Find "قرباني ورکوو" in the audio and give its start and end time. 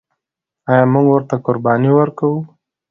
1.45-2.39